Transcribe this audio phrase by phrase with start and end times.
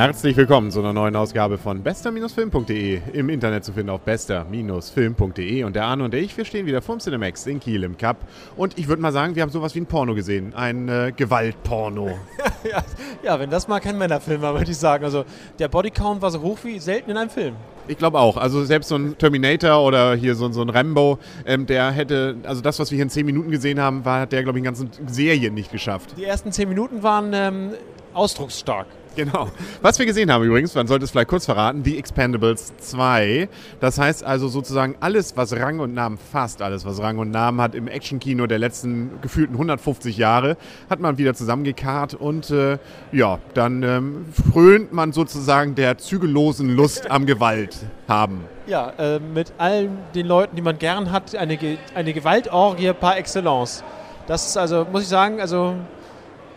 [0.00, 3.02] Herzlich willkommen zu einer neuen Ausgabe von bester-film.de.
[3.12, 5.64] Im Internet zu finden auf bester-film.de.
[5.64, 8.16] Und der Arne und ich, wir stehen wieder vorm Cinemax in Kiel im Cup.
[8.56, 10.54] Und ich würde mal sagen, wir haben sowas wie ein Porno gesehen.
[10.54, 12.12] Ein äh, Gewaltporno.
[12.64, 12.82] ja,
[13.22, 15.04] ja, wenn das mal kein Männerfilm war, würde ich sagen.
[15.04, 15.26] Also
[15.58, 17.56] der Bodycount war so hoch wie selten in einem Film.
[17.86, 18.38] Ich glaube auch.
[18.38, 22.62] Also selbst so ein Terminator oder hier so, so ein Rambo, ähm, der hätte, also
[22.62, 24.64] das, was wir hier in 10 Minuten gesehen haben, war, hat der, glaube ich, in
[24.64, 26.14] ganzen Serien nicht geschafft.
[26.16, 27.72] Die ersten 10 Minuten waren ähm,
[28.14, 28.86] ausdrucksstark.
[29.16, 29.48] Genau.
[29.82, 33.48] Was wir gesehen haben übrigens, man sollte es vielleicht kurz verraten, The Expendables 2.
[33.80, 37.60] Das heißt also sozusagen alles, was Rang und Namen, fast alles, was Rang und Namen
[37.60, 40.56] hat im Actionkino der letzten gefühlten 150 Jahre,
[40.88, 42.78] hat man wieder zusammengekarrt und äh,
[43.12, 48.44] ja, dann ähm, frönt man sozusagen der zügellosen Lust am Gewalt haben.
[48.66, 51.58] Ja, äh, mit allen den Leuten, die man gern hat, eine,
[51.94, 53.82] eine Gewaltorgie par excellence.
[54.26, 55.74] Das ist also, muss ich sagen, also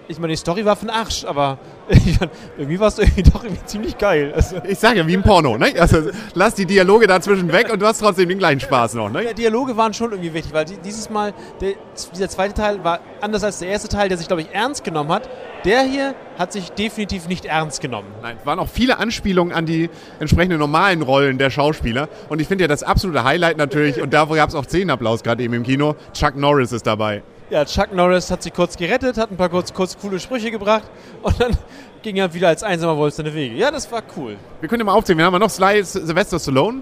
[0.08, 1.58] ich meine, die Story war von Arsch, aber
[2.58, 4.32] irgendwie war es irgendwie doch irgendwie ziemlich geil.
[4.36, 5.74] Also ich sage ja, wie im Porno, ne?
[5.78, 9.24] Also lass die Dialoge dazwischen weg und du hast trotzdem den gleichen Spaß noch, ne?
[9.24, 11.74] Ja, Dialoge waren schon irgendwie wichtig, weil dieses Mal, der,
[12.14, 15.12] dieser zweite Teil war anders als der erste Teil, der sich, glaube ich, ernst genommen
[15.12, 15.30] hat.
[15.66, 18.08] Der hier hat sich definitiv nicht ernst genommen.
[18.22, 19.90] Nein, es waren auch viele Anspielungen an die
[20.20, 22.10] entsprechenden normalen Rollen der Schauspieler.
[22.30, 25.44] Und ich finde ja das absolute Highlight natürlich, und da gab es auch Zehnapplaus gerade
[25.44, 27.24] eben im Kino, Chuck Norris ist dabei.
[27.50, 30.84] Ja, Chuck Norris hat sich kurz gerettet, hat ein paar kurz, kurz coole Sprüche gebracht
[31.22, 31.52] und dann
[32.02, 33.56] ging er wieder als einsamer Wolf seine Wege.
[33.56, 34.38] Ja, das war cool.
[34.60, 35.18] Wir können mal aufzählen.
[35.20, 36.82] Wir haben noch Sly Sylvester Stallone.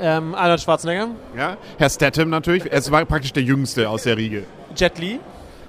[0.00, 1.08] Ähm, Arnold Schwarzenegger.
[1.36, 2.70] Ja, Herr Statham natürlich.
[2.70, 4.44] Er war praktisch der Jüngste aus der Riege.
[4.76, 5.20] Jet Li.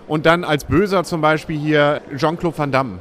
[0.08, 3.00] Und dann als Böser zum Beispiel hier Jean-Claude Van Damme.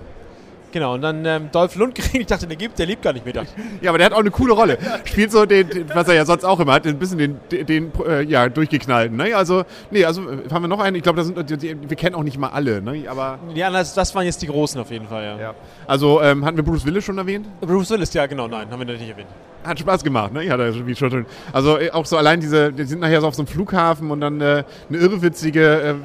[0.70, 3.34] Genau, und dann ähm, Dolph Lundgren, ich dachte, der gibt, der liebt gar nicht mehr.
[3.80, 4.78] ja, aber der hat auch eine coole Rolle.
[5.04, 7.92] Spielt so den, was er ja sonst auch immer hat, ein bisschen den, den, den
[8.06, 9.16] äh, ja, durchgeknallten.
[9.16, 9.34] Ne?
[9.34, 12.82] Also, nee, also haben wir noch einen, ich glaube, wir kennen auch nicht mal alle,
[12.82, 13.04] ne?
[13.08, 13.38] aber...
[13.54, 15.38] Ja, das, das waren jetzt die Großen auf jeden Fall, ja.
[15.38, 15.54] ja.
[15.86, 17.46] Also, ähm, hatten wir Bruce Willis schon erwähnt?
[17.60, 19.28] Bruce Willis, ja, genau, nein, haben wir nicht erwähnt.
[19.64, 20.44] Hat Spaß gemacht, ne?
[20.44, 23.34] Ja, das wie schon Also äh, auch so allein diese, die sind nachher so auf
[23.34, 25.96] so einem Flughafen und dann äh, eine irrwitzige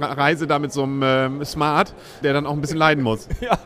[0.00, 3.28] äh, Reise da mit so einem äh, Smart, der dann auch ein bisschen leiden muss.
[3.40, 3.56] ja,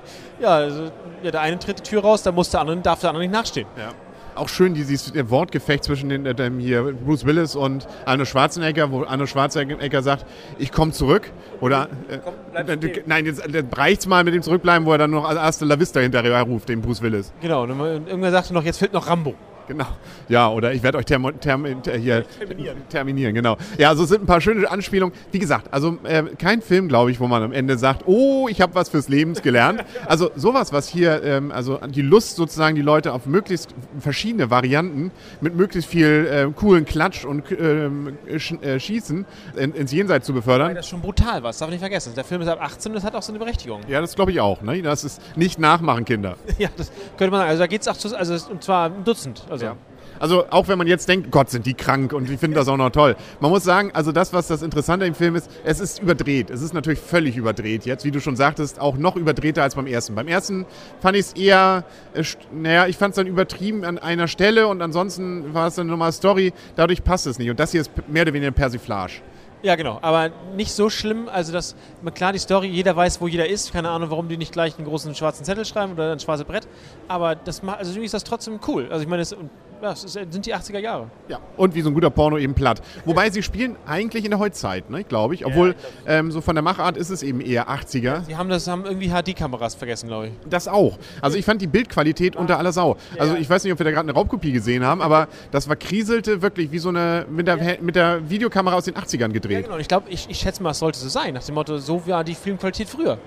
[0.43, 0.91] ja, also,
[1.23, 3.33] ja, der eine tritt die Tür raus, dann muss der andere, darf der andere nicht
[3.33, 3.67] nachstehen.
[3.77, 3.91] Ja.
[4.35, 9.05] Auch schön dieses Wortgefecht zwischen den, äh, dem hier Bruce Willis und Arnold Schwarzenegger, wo
[9.05, 10.25] Arnold Schwarzenegger sagt,
[10.59, 11.31] ich komme zurück.
[11.61, 15.11] Oder äh, Komm, äh, nein, jetzt äh, reicht's mal mit dem Zurückbleiben, wo er dann
[15.11, 17.33] noch als erste La Vista hinterher ruft, den Bruce Willis.
[17.43, 17.71] Genau, und
[18.09, 19.35] irgendwer sagte noch, jetzt fehlt noch Rambo.
[19.73, 19.87] Genau.
[20.29, 22.77] Ja, oder ich werde euch term, term, hier terminieren.
[22.89, 23.35] terminieren.
[23.35, 23.57] Genau.
[23.79, 25.15] Ja, also es sind ein paar schöne Anspielungen.
[25.31, 28.61] Wie gesagt, also äh, kein Film, glaube ich, wo man am Ende sagt, oh, ich
[28.61, 29.85] habe was fürs Leben gelernt.
[30.07, 35.11] Also sowas, was hier, ähm, also die Lust sozusagen, die Leute auf möglichst verschiedene Varianten
[35.41, 39.25] mit möglichst viel äh, coolen Klatsch und ähm, sch äh, Schießen
[39.57, 40.69] in, ins Jenseits zu befördern.
[40.69, 42.13] Weil das schon brutal war, das darf man nicht vergessen.
[42.15, 43.81] Der Film ist ab 18 und das hat auch so eine Berechtigung.
[43.89, 44.61] Ja, das glaube ich auch.
[44.61, 44.83] Ne?
[44.83, 46.37] Das ist nicht nachmachen, Kinder.
[46.59, 47.51] ja, das könnte man sagen.
[47.51, 49.45] Also da geht es auch zu, also und zwar ein Dutzend.
[49.49, 49.62] Also.
[49.63, 49.77] Ja.
[50.23, 52.77] Also auch wenn man jetzt denkt, Gott, sind die krank und die finden das auch
[52.77, 53.17] noch toll.
[53.41, 56.49] Man muss sagen, also das, was das Interessante im Film ist, es ist überdreht.
[56.49, 59.89] Es ist natürlich völlig überdreht jetzt, wie du schon sagtest, auch noch überdrehter als beim
[59.89, 60.15] ersten.
[60.15, 60.65] Beim ersten
[61.01, 61.85] fand ich es eher,
[62.15, 62.23] äh,
[62.53, 66.13] naja, ich fand es dann übertrieben an einer Stelle und ansonsten war es dann nochmal
[66.13, 66.53] Story.
[66.77, 67.51] Dadurch passt es nicht.
[67.51, 69.15] Und das hier ist mehr oder weniger Persiflage.
[69.63, 69.99] Ja, genau.
[70.03, 71.29] Aber nicht so schlimm.
[71.29, 71.77] Also, dass
[72.15, 73.73] klar die Story, jeder weiß, wo jeder ist.
[73.73, 76.67] Keine Ahnung, warum die nicht gleich einen großen schwarzen Zettel schreiben oder ein schwarzes Brett.
[77.09, 78.89] Aber das macht, also irgendwie ist das trotzdem cool.
[78.91, 79.37] Also, ich meine, es,
[79.83, 81.11] ja, es sind die 80er Jahre.
[81.29, 82.81] Ja, und wie so ein guter Porno eben platt.
[83.05, 85.45] Wobei sie spielen eigentlich in der Heutzeit, ne, glaube ich.
[85.45, 85.75] Obwohl,
[86.07, 88.25] ja, ähm, so von der Machart ist es eben eher 80er.
[88.25, 90.33] Sie haben das haben irgendwie HD-Kameras vergessen, glaube ich.
[90.49, 90.99] Das auch.
[91.21, 92.41] Also ich fand die Bildqualität ah.
[92.41, 92.97] unter aller Sau.
[93.19, 95.75] Also ich weiß nicht, ob wir da gerade eine Raubkopie gesehen haben, aber das war
[95.75, 99.52] kriselte wirklich wie so eine mit der, mit der Videokamera aus den 80ern gedreht.
[99.53, 99.79] Ja, genau.
[99.79, 101.35] Ich glaube, ich, ich schätze mal, es sollte so sein.
[101.35, 103.19] Nach dem Motto, so war die Filmqualität früher.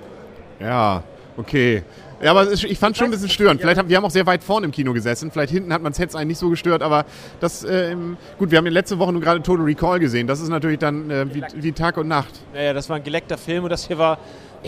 [0.59, 1.03] Ja,
[1.38, 1.84] okay.
[2.22, 3.59] Ja, aber ich fand schon ein bisschen störend.
[3.59, 5.31] Vielleicht haben, wir haben auch sehr weit vorne im Kino gesessen.
[5.31, 7.06] Vielleicht hinten hat man es jetzt eigentlich nicht so gestört, aber
[7.40, 7.96] das, äh,
[8.40, 10.25] gut, wir haben in letzte Woche nur gerade Total Recall gesehen.
[10.25, 12.31] Das ist natürlich dann äh, wie, wie, Tag und Nacht.
[12.54, 14.18] Naja, das war ein geleckter Film und das hier war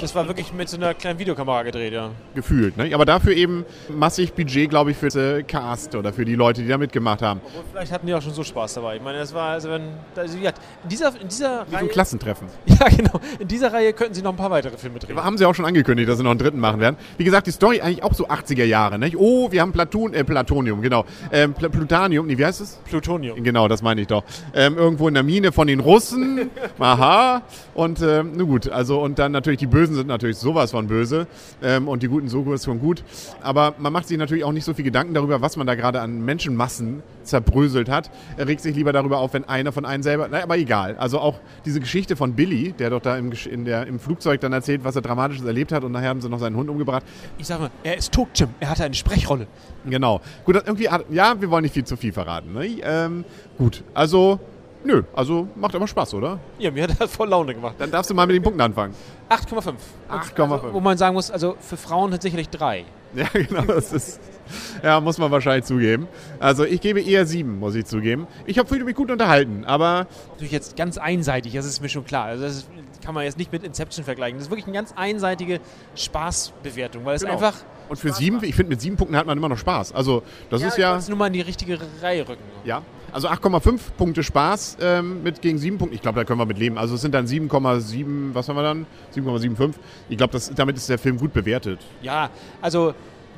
[0.01, 2.11] das war wirklich mit so einer kleinen Videokamera gedreht, ja.
[2.35, 2.93] Gefühlt, ne?
[2.93, 6.67] Aber dafür eben massig Budget, glaube ich, für den Cast oder für die Leute, die
[6.67, 7.41] da mitgemacht haben.
[7.45, 8.97] Obwohl, vielleicht hatten die auch schon so Spaß dabei.
[8.97, 9.83] Ich meine, das war, also wenn,
[10.15, 10.51] also, ja,
[10.83, 11.83] in dieser, in dieser Wie Reihe...
[11.83, 12.47] Ein Klassentreffen.
[12.79, 13.19] Ja, genau.
[13.39, 15.17] In dieser Reihe könnten sie noch ein paar weitere Filme drehen.
[15.17, 16.95] Haben sie auch schon angekündigt, dass sie noch einen dritten machen werden.
[17.17, 19.11] Wie gesagt, die Story eigentlich auch so 80er Jahre, ne?
[19.17, 21.05] Oh, wir haben Platon, äh, Platonium, genau.
[21.31, 22.79] Ähm, Pl Plutanium, nee, wie heißt es?
[22.85, 23.41] Plutonium.
[23.43, 24.23] Genau, das meine ich doch.
[24.53, 26.51] Ähm, irgendwo in der Mine von den Russen.
[26.79, 27.41] Aha.
[27.73, 30.87] Und, ähm, nun gut, also, und dann natürlich die Bösen Bösen sind natürlich sowas von
[30.87, 31.27] böse
[31.63, 33.03] ähm, und die Guten sowas von gut.
[33.41, 36.01] Aber man macht sich natürlich auch nicht so viel Gedanken darüber, was man da gerade
[36.01, 38.11] an Menschenmassen zerbröselt hat.
[38.35, 40.27] Er regt sich lieber darüber auf, wenn einer von einem selber.
[40.27, 40.97] Naja, aber egal.
[40.97, 44.51] Also auch diese Geschichte von Billy, der doch da im, in der, im Flugzeug dann
[44.51, 47.03] erzählt, was er Dramatisches erlebt hat und nachher haben sie noch seinen Hund umgebracht.
[47.37, 48.49] Ich sag mal, er ist tot, Jim.
[48.59, 49.47] Er hatte eine Sprechrolle.
[49.85, 50.19] Genau.
[50.43, 52.53] Gut, irgendwie, ja, wir wollen nicht viel zu viel verraten.
[52.53, 52.79] Ne?
[52.81, 53.23] Ähm,
[53.57, 54.39] gut, also,
[54.83, 56.39] nö, also macht aber Spaß, oder?
[56.59, 57.75] Ja, mir hat das voll Laune gemacht.
[57.77, 58.93] Dann darfst du mal mit den Punkten anfangen.
[59.29, 59.73] 8,5.
[60.09, 60.51] 8,5.
[60.51, 62.85] Also, wo man sagen muss, also für Frauen hat sicherlich 3.
[63.15, 64.19] Ja, genau, das ist,
[64.83, 66.07] ja, muss man wahrscheinlich zugeben.
[66.39, 68.27] Also ich gebe eher sieben, muss ich zugeben.
[68.45, 72.25] Ich habe mich gut unterhalten, aber Natürlich jetzt ganz einseitig, das ist mir schon klar.
[72.25, 72.69] Also das ist,
[73.03, 74.37] kann man jetzt nicht mit Inception vergleichen.
[74.37, 75.59] Das ist wirklich eine ganz einseitige
[75.95, 77.33] Spaßbewertung, weil es Genau.
[77.33, 77.53] einfach.
[77.89, 79.93] und für sieben, ich finde, mit sieben Punkten hat man immer noch Spaß.
[79.93, 82.43] Also das ist ich ja, es nur mal in die richtige Reihe rücken.
[82.65, 82.81] ja,
[83.13, 85.95] also 8,5 Punkte Spaß ähm, mit gegen sieben Punkten.
[85.95, 86.77] Ich glaube, da können wir mit leben.
[86.77, 88.85] Also es sind dann 7,7, was haben wir dann?
[89.15, 89.75] 7,75.
[90.09, 91.79] Ich glaube, damit ist der Film gut bewertet.
[92.01, 92.29] Ja,
[92.61, 92.93] also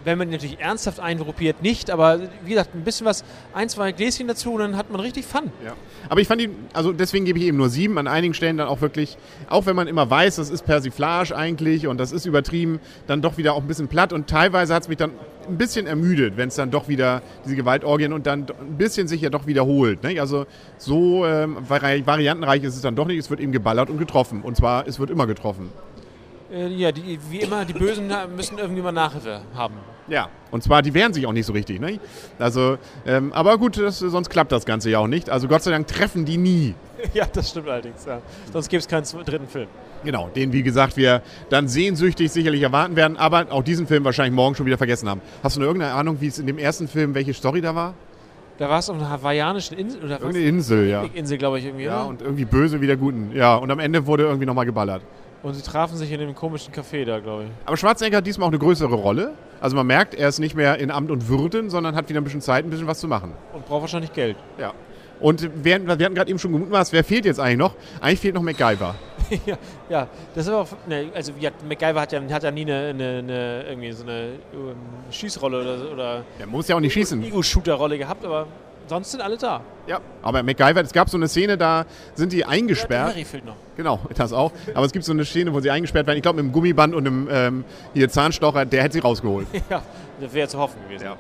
[0.06, 3.24] wenn man ihn natürlich ernsthaft eingruppiert, nicht, aber wie gesagt, ein bisschen was,
[3.54, 5.52] ein, zwei Gläschen dazu und dann hat man richtig Fun.
[5.66, 5.74] Ja.
[6.08, 8.68] Aber ich fand ihn, also deswegen gebe ich eben nur sieben, an einigen Stellen dann
[8.68, 9.18] auch wirklich,
[9.50, 13.38] auch wenn man immer weiß, das ist Persiflage eigentlich und das ist übertrieben, dann doch
[13.38, 15.12] wieder auch ein bisschen platt und teilweise hat es mich dann
[15.48, 19.22] ein bisschen ermüdet, wenn es dann doch wieder diese Gewaltorgien und dann ein bisschen sich
[19.22, 20.04] ja doch wiederholt.
[20.04, 20.20] Ne?
[20.20, 20.46] Also
[20.78, 24.42] so ähm, vari variantenreich ist es dann doch nicht, es wird eben geballert und getroffen
[24.42, 25.70] und zwar, es wird immer getroffen.
[26.52, 29.76] Äh, ja, die, wie immer, die Bösen müssen irgendwie mal Nachhilfe haben.
[30.08, 30.30] Ja.
[30.52, 31.80] Und zwar, die wehren sich auch nicht so richtig.
[31.80, 32.00] Ne?
[32.40, 35.30] Also, ähm, aber gut, das, sonst klappt das Ganze ja auch nicht.
[35.30, 36.74] Also Gott sei Dank treffen die nie.
[37.14, 38.06] ja, das stimmt allerdings.
[38.06, 38.22] Ja.
[38.52, 39.68] Sonst gäbe es keinen dritten Film.
[40.04, 44.34] Genau, den, wie gesagt, wir dann sehnsüchtig sicherlich erwarten werden, aber auch diesen Film wahrscheinlich
[44.34, 45.22] morgen schon wieder vergessen haben.
[45.44, 47.94] Hast du noch irgendeine Ahnung, wie es in dem ersten Film, welche Story da war?
[48.58, 50.22] Da war es auf einer hawaiianischen Insel oder was?
[50.22, 51.04] Irgendeine Insel, ja.
[51.14, 51.86] Insel, glaube ich, irgendwie.
[51.86, 52.10] Ja, oder?
[52.10, 53.32] und irgendwie böse wie der Guten.
[53.34, 55.02] Ja, und am Ende wurde irgendwie nochmal geballert.
[55.42, 57.50] Und sie trafen sich in dem komischen Café da, glaube ich.
[57.66, 59.34] Aber Schwarzenegger hat diesmal auch eine größere Rolle.
[59.62, 62.24] Also man merkt, er ist nicht mehr in Amt und Würden, sondern hat wieder ein
[62.24, 63.34] bisschen Zeit, ein bisschen was zu machen.
[63.54, 64.38] Und braucht wahrscheinlich Geld.
[64.58, 64.74] Ja.
[65.20, 67.76] Und während, wir hatten gerade eben schon gemutmaßt, wer fehlt jetzt eigentlich noch?
[68.00, 68.96] Eigentlich fehlt noch MacGyver.
[69.46, 69.58] ja,
[69.90, 70.68] ja, das ist aber auch.
[70.88, 74.30] Ne, also, hat, MacGyver hat ja, hat ja nie eine, eine, eine, irgendwie so eine
[74.54, 74.76] ähm,
[75.12, 77.22] Schießrolle oder, oder Der muss ja auch nicht schießen.
[77.22, 78.48] Ego-Shooter-Rolle gehabt, aber
[78.90, 79.62] sonst sind alle da.
[79.88, 80.00] Ja.
[80.22, 83.12] Aber MacGyver, es gab so eine Szene, da sind die Ja, eingesperrt.
[83.12, 83.56] Harry fehlt noch.
[83.78, 84.52] Genau, das auch.
[84.74, 86.18] Aber es gibt so eine Szene, wo sie eingesperrt werden.
[86.18, 89.48] Ich glaube, mit einem Gummiband und einem ähm, hier Zahnstocher, der hätte sie rausgeholt.
[89.70, 89.82] ja,
[90.20, 91.06] das wäre zu hoffen gewesen.
[91.06, 91.16] Ja.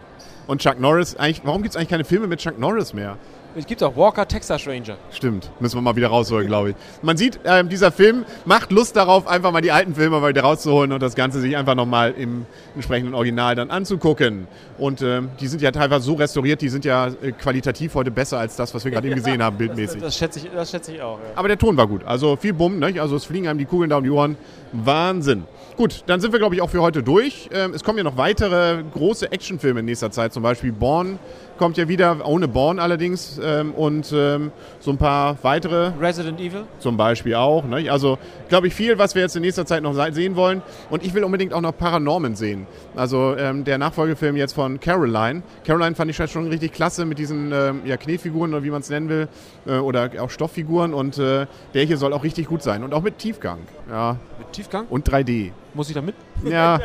[0.48, 3.18] Und Chuck Norris, eigentlich, warum gibt es eigentlich keine Filme mit Chuck Norris mehr?
[3.56, 4.96] Es gibt auch Walker, Texas Ranger.
[5.12, 6.76] Stimmt, müssen wir mal wieder rausholen, glaube ich.
[7.02, 10.44] Man sieht, ähm, dieser Film macht Lust darauf, einfach mal die alten Filme mal wieder
[10.44, 14.48] rauszuholen und das Ganze sich einfach nochmal im entsprechenden Original dann anzugucken.
[14.78, 18.38] Und ähm, die sind ja teilweise so restauriert, die sind ja äh, qualitativ heute besser
[18.38, 20.00] als das, was wir gerade eben gesehen haben, bildmäßig.
[20.00, 21.18] Das schätze ich, das schätze ich auch.
[21.18, 21.26] Ja.
[21.36, 22.04] Aber der Ton war gut.
[22.06, 22.94] Also viel Bumm, ne?
[23.02, 24.38] Also es fliegen einem die Kugeln da um die Ohren.
[24.72, 25.46] Wahnsinn.
[25.76, 27.50] Gut, dann sind wir, glaube ich, auch für heute durch.
[27.52, 30.34] Ähm, es kommen ja noch weitere große Actionfilme in nächster Zeit.
[30.34, 31.18] Zum Beispiel Born
[31.60, 33.40] kommt ja wieder, ohne Born allerdings.
[33.44, 36.64] Ähm, und ähm, so ein paar weitere Resident Evil.
[36.80, 37.64] zum Beispiel auch.
[37.66, 37.92] Ne?
[37.92, 38.18] Also,
[38.48, 40.64] glaube ich, viel, was wir jetzt in nächster Zeit noch se- sehen wollen.
[40.90, 42.66] Und ich will unbedingt auch noch Paranorman sehen.
[42.96, 45.44] Also ähm, der Nachfolgefilm jetzt von Caroline.
[45.66, 48.90] Caroline fand ich schon richtig klasse mit diesen ähm, ja, Knetfiguren oder wie man es
[48.90, 49.28] nennen will.
[49.68, 50.94] Äh, oder auch Stofffiguren.
[50.94, 51.46] Und äh,
[51.76, 52.84] der hier soll auch richtig gut sein.
[52.84, 53.60] Und auch mit Tiefgang.
[53.92, 54.16] Ja.
[54.40, 54.86] Mit Tiefgang.
[54.90, 55.52] Und 3D.
[55.74, 56.16] Muss ich da mit?
[56.44, 56.80] Ja,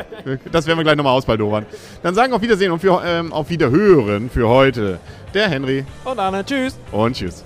[0.51, 1.65] das werden wir gleich nochmal ausbaldowern.
[2.03, 4.99] Dann sagen auf Wiedersehen und für, ähm, auf Wiederhören für heute
[5.33, 6.77] der Henry Und Anna, tschüss.
[6.91, 7.43] und tschüss.